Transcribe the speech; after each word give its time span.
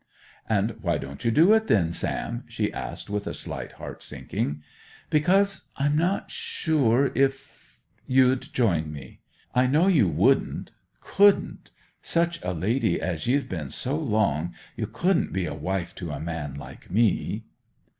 'And 0.49 0.77
why 0.81 0.97
don't 0.97 1.23
you 1.23 1.29
do 1.29 1.53
it, 1.53 1.67
then, 1.67 1.91
Sam?' 1.91 2.43
she 2.47 2.73
asked 2.73 3.07
with 3.07 3.27
a 3.27 3.35
slight 3.35 3.73
heartsinking. 3.73 4.63
'Because 5.11 5.69
I'm 5.77 5.95
not 5.95 6.31
sure 6.31 7.11
if—you'd 7.13 8.51
join 8.51 8.91
me. 8.91 9.19
I 9.53 9.67
know 9.67 9.85
you 9.85 10.07
wouldn't—couldn't! 10.07 11.69
Such 12.01 12.39
a 12.41 12.51
lady 12.51 12.99
as 12.99 13.27
ye've 13.27 13.47
been 13.47 13.69
so 13.69 13.95
long, 13.95 14.55
you 14.75 14.87
couldn't 14.87 15.33
be 15.33 15.45
a 15.45 15.53
wife 15.53 15.93
to 15.97 16.09
a 16.09 16.19
man 16.19 16.55
like 16.55 16.89
me. 16.89 17.43